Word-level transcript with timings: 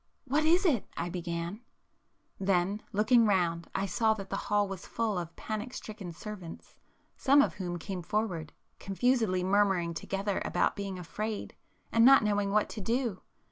"What 0.25 0.45
is 0.45 0.65
it?"—I 0.65 1.09
began;—then, 1.09 2.81
looking 2.91 3.27
round 3.27 3.69
I 3.75 3.85
saw 3.85 4.15
that 4.15 4.31
the 4.31 4.35
hall 4.49 4.67
was 4.67 4.87
full 4.87 5.19
of 5.19 5.35
panic 5.35 5.75
stricken 5.75 6.11
servants, 6.11 6.73
some 7.17 7.39
of 7.39 7.53
whom 7.61 7.77
came 7.77 8.01
forward, 8.01 8.51
confusedly 8.79 9.43
murmuring 9.43 9.93
together 9.93 10.41
about 10.43 10.75
being 10.75 10.97
'afraid,' 10.97 11.53
and 11.91 12.03
'not 12.03 12.23
knowing 12.23 12.49
what 12.49 12.67
to 12.69 12.81
do. 12.81 13.21